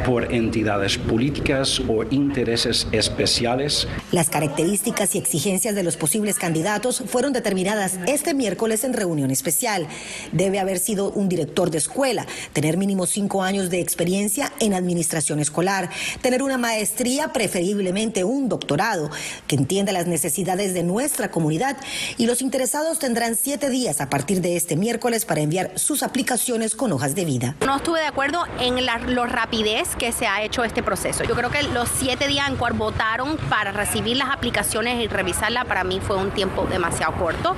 por 0.05 0.33
entidades 0.33 0.97
políticas 0.97 1.79
o 1.87 2.03
intereses 2.03 2.87
especiales. 2.91 3.87
Las 4.11 4.29
características 4.29 5.15
y 5.15 5.17
exigencias 5.17 5.75
de 5.75 5.83
los 5.83 5.97
posibles 5.97 6.37
candidatos 6.37 7.03
fueron 7.07 7.33
determinadas 7.33 7.99
este 8.07 8.33
miércoles 8.33 8.83
en 8.83 8.93
reunión 8.93 9.31
especial. 9.31 9.87
Debe 10.31 10.59
haber 10.59 10.79
sido 10.79 11.11
un 11.11 11.29
director 11.29 11.71
de 11.71 11.77
escuela, 11.77 12.25
tener 12.53 12.77
mínimo 12.77 13.05
cinco 13.05 13.43
años 13.43 13.69
de 13.69 13.79
experiencia 13.79 14.51
en 14.59 14.73
administración 14.73 15.39
escolar, 15.39 15.89
tener 16.21 16.43
una 16.43 16.57
maestría, 16.57 17.33
preferiblemente 17.33 18.23
un 18.23 18.49
doctorado, 18.49 19.09
que 19.47 19.55
entienda 19.55 19.91
las 19.91 20.07
necesidades 20.07 20.73
de 20.73 20.83
nuestra 20.83 21.31
comunidad 21.31 21.77
y 22.17 22.25
los 22.25 22.41
interesados 22.41 22.99
tendrán 22.99 23.35
siete 23.35 23.69
días 23.69 24.01
a 24.01 24.09
partir 24.09 24.41
de 24.41 24.55
este 24.55 24.75
miércoles 24.75 25.25
para 25.25 25.41
enviar 25.41 25.71
sus 25.75 26.03
aplicaciones 26.03 26.75
con 26.75 26.91
hojas 26.91 27.15
de 27.15 27.25
vida. 27.25 27.55
No 27.65 27.77
estuve 27.77 27.99
de 27.99 28.07
acuerdo 28.07 28.43
en 28.59 28.85
la 28.85 28.97
lo 28.97 29.25
rapidez 29.25 29.87
que 29.95 30.11
se 30.11 30.27
ha 30.27 30.41
hecho 30.41 30.63
este 30.63 30.83
proceso. 30.83 31.23
Yo 31.23 31.35
creo 31.35 31.49
que 31.49 31.63
los 31.63 31.89
siete 31.89 32.27
días 32.27 32.49
en 32.49 32.55
cual 32.55 32.73
votaron 32.73 33.37
para 33.49 33.71
recibir 33.71 34.17
las 34.17 34.29
aplicaciones 34.29 35.03
y 35.03 35.07
revisarlas 35.07 35.65
para 35.65 35.83
mí 35.83 35.99
fue 35.99 36.17
un 36.17 36.31
tiempo 36.31 36.65
demasiado 36.69 37.13
corto. 37.13 37.55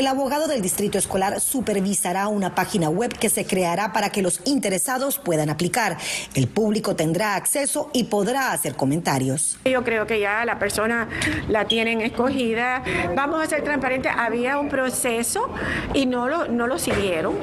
El 0.00 0.06
abogado 0.06 0.48
del 0.48 0.62
distrito 0.62 0.96
escolar 0.96 1.40
supervisará 1.40 2.28
una 2.28 2.54
página 2.54 2.88
web 2.88 3.12
que 3.18 3.28
se 3.28 3.44
creará 3.44 3.92
para 3.92 4.08
que 4.08 4.22
los 4.22 4.40
interesados 4.46 5.18
puedan 5.18 5.50
aplicar. 5.50 5.98
El 6.34 6.48
público 6.48 6.96
tendrá 6.96 7.34
acceso 7.34 7.90
y 7.92 8.04
podrá 8.04 8.52
hacer 8.52 8.76
comentarios. 8.76 9.58
Yo 9.66 9.84
creo 9.84 10.06
que 10.06 10.18
ya 10.18 10.46
la 10.46 10.58
persona 10.58 11.06
la 11.50 11.66
tienen 11.66 12.00
escogida. 12.00 12.82
Vamos 13.14 13.44
a 13.44 13.46
ser 13.46 13.62
transparentes. 13.62 14.10
Había 14.16 14.58
un 14.58 14.70
proceso 14.70 15.50
y 15.92 16.06
no 16.06 16.28
lo, 16.28 16.48
no 16.48 16.66
lo 16.66 16.78
siguieron. 16.78 17.34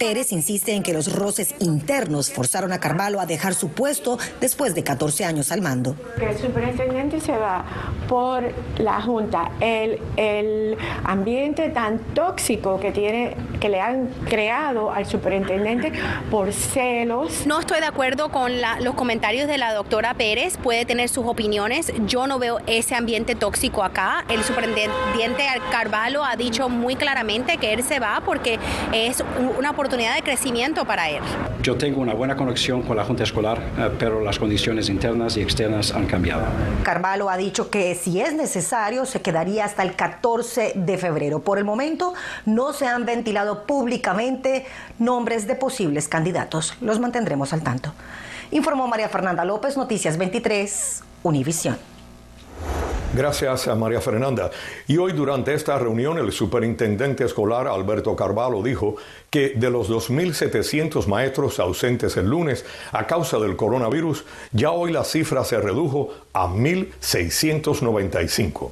Pérez 0.00 0.32
insiste 0.32 0.72
en 0.72 0.82
que 0.82 0.92
los 0.92 1.12
roces 1.12 1.54
internos 1.60 2.32
forzaron 2.32 2.72
a 2.72 2.80
Carvalho 2.80 3.20
a 3.20 3.26
dejar 3.26 3.54
su 3.54 3.68
puesto 3.68 4.18
después 4.40 4.74
de 4.74 4.82
14 4.82 5.26
años 5.26 5.52
al 5.52 5.62
mando. 5.62 5.94
El 6.20 6.36
superintendente 6.36 7.20
se 7.20 7.36
va 7.36 7.64
por 8.08 8.52
la 8.78 9.00
Junta. 9.00 9.52
El, 9.60 10.00
el 10.16 10.76
ambiente 11.04 11.68
tan 11.68 11.99
tóxico 12.14 12.78
que, 12.80 12.92
tiene, 12.92 13.36
que 13.60 13.68
le 13.68 13.80
han 13.80 14.08
creado 14.28 14.90
al 14.90 15.06
superintendente 15.06 15.92
por 16.30 16.52
celos. 16.52 17.46
No 17.46 17.60
estoy 17.60 17.80
de 17.80 17.86
acuerdo 17.86 18.30
con 18.30 18.60
la, 18.60 18.80
los 18.80 18.94
comentarios 18.94 19.48
de 19.48 19.58
la 19.58 19.72
doctora 19.74 20.14
Pérez. 20.14 20.56
Puede 20.56 20.84
tener 20.84 21.08
sus 21.08 21.26
opiniones. 21.26 21.92
Yo 22.06 22.26
no 22.26 22.38
veo 22.38 22.58
ese 22.66 22.94
ambiente 22.94 23.34
tóxico 23.34 23.82
acá. 23.82 24.24
El 24.28 24.44
superintendente 24.44 25.44
Carvalho 25.70 26.24
ha 26.24 26.36
dicho 26.36 26.68
muy 26.68 26.96
claramente 26.96 27.56
que 27.56 27.72
él 27.72 27.82
se 27.82 27.98
va 27.98 28.22
porque 28.24 28.58
es 28.92 29.24
una 29.58 29.70
oportunidad 29.70 30.14
de 30.14 30.22
crecimiento 30.22 30.84
para 30.84 31.10
él. 31.10 31.22
Yo 31.62 31.76
tengo 31.76 32.00
una 32.00 32.14
buena 32.14 32.36
conexión 32.36 32.82
con 32.82 32.96
la 32.96 33.04
Junta 33.04 33.24
Escolar, 33.24 33.58
eh, 33.78 33.90
pero 33.98 34.20
las 34.20 34.38
condiciones 34.38 34.88
internas 34.88 35.36
y 35.36 35.42
externas 35.42 35.92
han 35.92 36.06
cambiado. 36.06 36.44
Carvalho 36.82 37.28
ha 37.28 37.36
dicho 37.36 37.70
que 37.70 37.94
si 37.94 38.20
es 38.20 38.32
necesario 38.34 39.04
se 39.04 39.20
quedaría 39.20 39.64
hasta 39.64 39.82
el 39.82 39.94
14 39.94 40.72
de 40.74 40.98
febrero. 40.98 41.40
Por 41.40 41.58
el 41.58 41.64
momento 41.64 41.79
no 42.46 42.72
se 42.72 42.86
han 42.86 43.06
ventilado 43.06 43.64
públicamente 43.64 44.66
nombres 44.98 45.46
de 45.46 45.54
posibles 45.54 46.08
candidatos. 46.08 46.74
Los 46.80 47.00
mantendremos 47.00 47.52
al 47.52 47.62
tanto. 47.62 47.92
Informó 48.50 48.88
María 48.88 49.08
Fernanda 49.08 49.44
López, 49.44 49.76
Noticias 49.76 50.18
23, 50.18 51.02
Univisión. 51.22 51.78
Gracias 53.12 53.66
a 53.66 53.74
María 53.74 54.00
Fernanda. 54.00 54.52
Y 54.86 54.96
hoy 54.96 55.10
durante 55.12 55.52
esta 55.52 55.76
reunión 55.78 56.16
el 56.18 56.30
superintendente 56.30 57.24
escolar 57.24 57.66
Alberto 57.66 58.14
Carvalho 58.14 58.62
dijo 58.62 58.94
que 59.30 59.54
de 59.56 59.68
los 59.68 59.90
2.700 59.90 61.06
maestros 61.06 61.58
ausentes 61.58 62.16
el 62.16 62.30
lunes 62.30 62.64
a 62.92 63.08
causa 63.08 63.40
del 63.40 63.56
coronavirus, 63.56 64.24
ya 64.52 64.70
hoy 64.70 64.92
la 64.92 65.02
cifra 65.02 65.42
se 65.42 65.58
redujo 65.58 66.14
a 66.32 66.46
1.695. 66.46 68.70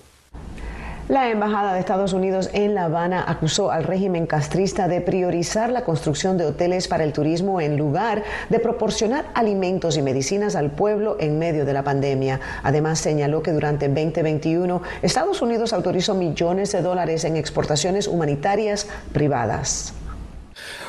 La 1.09 1.31
Embajada 1.31 1.73
de 1.73 1.81
Estados 1.81 2.13
Unidos 2.13 2.51
en 2.53 2.75
La 2.75 2.85
Habana 2.85 3.25
acusó 3.27 3.71
al 3.71 3.85
régimen 3.85 4.27
castrista 4.27 4.89
de 4.89 5.01
priorizar 5.01 5.71
la 5.71 5.83
construcción 5.83 6.37
de 6.37 6.45
hoteles 6.45 6.87
para 6.87 7.03
el 7.03 7.15
turismo 7.15 7.63
en 7.63 7.79
lugar 7.79 8.25
de 8.51 8.59
proporcionar 8.59 9.25
alimentos 9.33 9.97
y 9.97 10.03
medicinas 10.03 10.55
al 10.55 10.71
pueblo 10.71 11.17
en 11.19 11.39
medio 11.39 11.65
de 11.65 11.73
la 11.73 11.83
pandemia. 11.83 12.41
Además, 12.63 12.99
señaló 12.99 13.43
que 13.43 13.53
durante 13.53 13.89
2021 13.89 14.83
Estados 15.01 15.41
Unidos 15.41 15.73
autorizó 15.73 16.15
millones 16.15 16.73
de 16.73 16.83
dólares 16.83 17.25
en 17.25 17.37
exportaciones 17.37 18.07
humanitarias 18.07 18.87
privadas. 19.15 19.95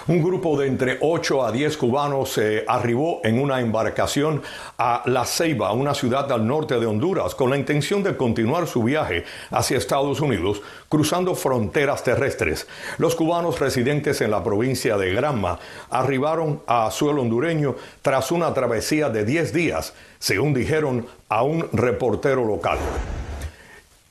Un 0.10 0.24
grupo 0.24 0.60
de 0.60 0.66
entre 0.66 0.98
8 1.02 1.46
a 1.46 1.52
10 1.52 1.78
cubanos 1.78 2.32
se 2.32 2.66
arribó 2.68 3.22
en 3.24 3.40
una 3.40 3.62
embarcación 3.62 4.42
a 4.80 5.04
La 5.06 5.24
Ceiba, 5.24 5.72
una 5.72 5.94
ciudad 5.94 6.32
al 6.32 6.48
norte 6.48 6.80
de 6.80 6.88
Honduras, 6.88 7.36
con 7.36 7.52
la 7.52 7.58
intención 7.58 8.02
de 8.02 8.18
continuar 8.18 8.66
su 8.66 8.82
viaje 8.82 9.24
hacia 9.52 9.78
Estados 9.78 10.20
Unidos, 10.20 10.64
cruzando 10.90 11.36
fronteras 11.36 12.04
terrestres. 12.04 12.68
Los 12.98 13.14
cubanos 13.14 13.60
residentes 13.60 14.20
en 14.22 14.32
la 14.32 14.44
provincia 14.44 14.98
de 14.98 15.14
Granma 15.14 15.60
arribaron 15.92 16.64
a 16.66 16.90
suelo 16.90 17.22
hondureño 17.22 17.76
tras 18.02 18.32
una 18.32 18.52
travesía 18.52 19.12
de 19.12 19.26
10 19.26 19.54
días, 19.54 19.94
según 20.18 20.56
dijeron 20.56 21.06
a 21.30 21.44
un 21.44 21.70
reportero 21.72 22.44
local. 22.46 22.80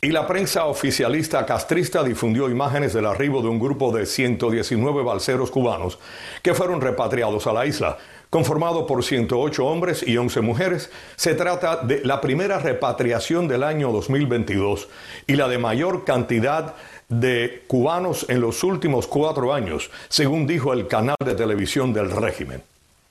Y 0.01 0.11
la 0.13 0.29
prensa 0.29 0.67
oficialista 0.67 1.45
castrista 1.45 2.05
difundió 2.05 2.49
imágenes 2.49 2.93
del 2.93 3.05
arribo 3.05 3.43
de 3.43 3.49
un 3.49 3.59
grupo 3.59 3.91
de 3.91 4.07
119 4.07 5.03
balseros 5.03 5.51
cubanos 5.51 5.99
que 6.41 6.55
fueron 6.55 6.81
repatriados 6.81 7.49
a 7.49 7.53
la 7.53 7.67
isla. 7.67 7.99
Conformado 8.31 8.87
por 8.87 9.03
108 9.03 9.67
hombres 9.67 10.07
y 10.07 10.17
11 10.17 10.41
mujeres, 10.41 10.91
se 11.17 11.35
trata 11.35 11.79
de 11.79 12.05
la 12.05 12.21
primera 12.21 12.61
repatriación 12.61 13.49
del 13.49 13.65
año 13.65 13.91
2022 13.91 14.89
y 15.27 15.35
la 15.35 15.49
de 15.49 15.59
mayor 15.59 16.05
cantidad 16.05 16.77
de 17.09 17.65
cubanos 17.67 18.25
en 18.29 18.41
los 18.41 18.63
últimos 18.63 19.09
cuatro 19.09 19.53
años, 19.53 19.91
según 20.09 20.47
dijo 20.47 20.73
el 20.73 20.87
canal 20.87 21.17
de 21.25 21.35
televisión 21.35 21.93
del 21.93 22.13
régimen. 22.13 22.63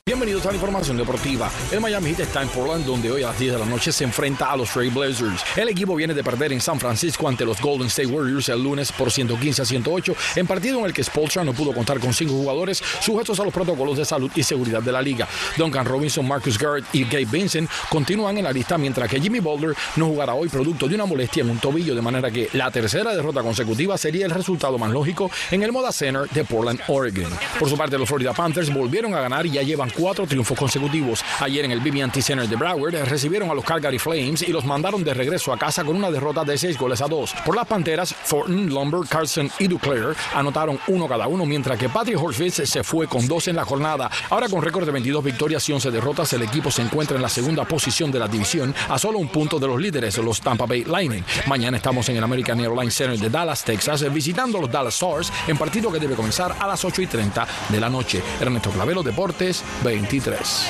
Bienvenidos 0.07 0.45
a 0.45 0.51
la 0.51 0.55
información 0.55 0.95
deportiva. 0.95 1.51
El 1.69 1.81
Miami 1.81 2.11
Heat 2.11 2.21
está 2.21 2.41
en 2.41 2.47
Portland, 2.47 2.85
donde 2.85 3.11
hoy 3.11 3.23
a 3.23 3.27
las 3.27 3.39
10 3.39 3.51
de 3.51 3.59
la 3.59 3.65
noche 3.65 3.91
se 3.91 4.05
enfrenta 4.05 4.49
a 4.49 4.55
los 4.55 4.69
Trail 4.69 4.89
Blazers. 4.89 5.43
El 5.57 5.67
equipo 5.67 5.95
viene 5.95 6.13
de 6.13 6.23
perder 6.23 6.53
en 6.53 6.61
San 6.61 6.79
Francisco 6.79 7.27
ante 7.27 7.43
los 7.43 7.59
Golden 7.59 7.87
State 7.87 8.07
Warriors 8.07 8.47
el 8.47 8.63
lunes 8.63 8.89
por 8.93 9.11
115 9.11 9.63
a 9.63 9.65
108, 9.65 10.15
en 10.37 10.47
partido 10.47 10.79
en 10.79 10.85
el 10.85 10.93
que 10.93 11.03
Spolstra 11.03 11.43
no 11.43 11.51
pudo 11.51 11.73
contar 11.73 11.99
con 11.99 12.13
cinco 12.13 12.35
jugadores 12.35 12.81
sujetos 13.01 13.37
a 13.41 13.43
los 13.43 13.53
protocolos 13.53 13.97
de 13.97 14.05
salud 14.05 14.31
y 14.33 14.43
seguridad 14.43 14.81
de 14.81 14.93
la 14.93 15.01
liga. 15.01 15.27
Duncan 15.57 15.85
Robinson, 15.85 16.25
Marcus 16.25 16.57
Garrett 16.57 16.85
y 16.93 17.03
Gabe 17.03 17.25
Vincent 17.25 17.69
continúan 17.89 18.37
en 18.37 18.45
la 18.45 18.53
lista, 18.53 18.77
mientras 18.77 19.09
que 19.09 19.19
Jimmy 19.19 19.41
Boulder 19.41 19.75
no 19.97 20.05
jugará 20.05 20.35
hoy 20.35 20.47
producto 20.47 20.87
de 20.87 20.95
una 20.95 21.05
molestia 21.05 21.43
en 21.43 21.49
un 21.49 21.59
tobillo, 21.59 21.93
de 21.93 22.01
manera 22.01 22.31
que 22.31 22.47
la 22.53 22.71
tercera 22.71 23.13
derrota 23.13 23.41
consecutiva 23.43 23.97
sería 23.97 24.25
el 24.25 24.31
resultado 24.31 24.77
más 24.77 24.89
lógico 24.89 25.29
en 25.51 25.63
el 25.63 25.73
Moda 25.73 25.91
Center 25.91 26.29
de 26.29 26.45
Portland, 26.45 26.79
Oregon. 26.87 27.33
Por 27.59 27.69
su 27.69 27.75
parte, 27.75 27.97
los 27.97 28.07
Florida 28.07 28.31
Panthers 28.31 28.73
volvieron 28.73 29.13
a 29.13 29.19
ganar 29.19 29.45
y 29.45 29.51
ya 29.51 29.63
llevan 29.63 29.91
cuatro 29.97 30.27
triunfos 30.27 30.57
consecutivos. 30.57 31.23
Ayer 31.39 31.65
en 31.65 31.71
el 31.71 31.79
BB&T 31.79 32.21
Center 32.21 32.47
de 32.47 32.55
Broward 32.55 32.93
recibieron 33.05 33.49
a 33.49 33.53
los 33.53 33.65
Calgary 33.65 33.97
Flames 33.97 34.43
y 34.43 34.51
los 34.51 34.65
mandaron 34.65 35.03
de 35.03 35.13
regreso 35.13 35.51
a 35.51 35.57
casa 35.57 35.83
con 35.83 35.95
una 35.95 36.11
derrota 36.11 36.43
de 36.43 36.57
seis 36.57 36.77
goles 36.77 37.01
a 37.01 37.07
dos. 37.07 37.33
Por 37.45 37.55
las 37.55 37.65
Panteras, 37.65 38.15
Thornton, 38.29 38.69
Lumber, 38.69 39.01
Carson 39.09 39.49
y 39.59 39.67
Duclair 39.67 40.15
anotaron 40.35 40.79
uno 40.87 41.07
cada 41.07 41.27
uno, 41.27 41.45
mientras 41.45 41.79
que 41.79 41.89
Patrick 41.89 42.21
Horvitz 42.21 42.69
se 42.69 42.83
fue 42.83 43.07
con 43.07 43.27
dos 43.27 43.47
en 43.47 43.55
la 43.55 43.65
jornada. 43.65 44.09
Ahora 44.29 44.47
con 44.47 44.61
récord 44.61 44.85
de 44.85 44.91
22 44.91 45.23
victorias 45.23 45.67
y 45.67 45.73
11 45.73 45.89
derrotas, 45.91 46.31
el 46.33 46.43
equipo 46.43 46.69
se 46.69 46.81
encuentra 46.83 47.15
en 47.15 47.23
la 47.23 47.29
segunda 47.29 47.65
posición 47.65 48.11
de 48.11 48.19
la 48.19 48.27
división 48.27 48.73
a 48.89 48.99
solo 48.99 49.17
un 49.17 49.29
punto 49.29 49.59
de 49.59 49.67
los 49.67 49.81
líderes, 49.81 50.17
los 50.17 50.41
Tampa 50.41 50.65
Bay 50.65 50.83
Lightning. 50.83 51.23
Mañana 51.47 51.77
estamos 51.77 52.07
en 52.09 52.17
el 52.17 52.23
American 52.23 52.59
Airlines 52.59 52.93
Center 52.93 53.17
de 53.17 53.29
Dallas, 53.29 53.63
Texas, 53.63 54.11
visitando 54.13 54.59
los 54.59 54.71
Dallas 54.71 54.93
Stars 54.93 55.31
en 55.47 55.57
partido 55.57 55.91
que 55.91 55.99
debe 55.99 56.15
comenzar 56.15 56.55
a 56.59 56.67
las 56.67 56.83
8 56.83 57.01
y 57.01 57.07
30 57.07 57.47
de 57.69 57.79
la 57.79 57.89
noche. 57.89 58.21
Ernesto 58.39 58.69
Clavelo, 58.69 59.03
Deportes 59.03 59.63
23. 59.87 60.67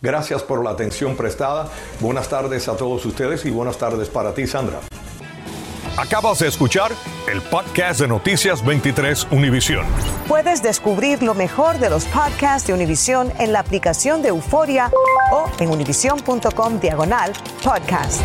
Gracias 0.00 0.42
por 0.42 0.62
la 0.62 0.70
atención 0.70 1.16
prestada. 1.16 1.68
Buenas 1.98 2.28
tardes 2.28 2.68
a 2.68 2.76
todos 2.76 3.04
ustedes 3.04 3.44
y 3.46 3.50
buenas 3.50 3.78
tardes 3.78 4.08
para 4.08 4.32
ti, 4.32 4.46
Sandra. 4.46 4.80
Acabas 5.96 6.40
de 6.40 6.48
escuchar 6.48 6.92
el 7.30 7.40
podcast 7.40 8.00
de 8.00 8.08
Noticias 8.08 8.64
23 8.64 9.28
Univisión. 9.30 9.86
Puedes 10.28 10.62
descubrir 10.62 11.22
lo 11.22 11.34
mejor 11.34 11.78
de 11.78 11.88
los 11.88 12.04
podcasts 12.06 12.66
de 12.66 12.74
Univisión 12.74 13.32
en 13.38 13.52
la 13.52 13.60
aplicación 13.60 14.22
de 14.22 14.28
Euforia 14.28 14.90
o 15.32 15.48
en 15.58 15.70
univision.com 15.70 16.80
diagonal 16.80 17.32
podcasts. 17.62 18.22